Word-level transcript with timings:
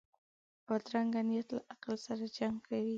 بدرنګه 0.67 1.21
نیت 1.27 1.47
له 1.55 1.61
عقل 1.73 1.95
سره 2.05 2.23
جنګ 2.37 2.55
کوي 2.67 2.89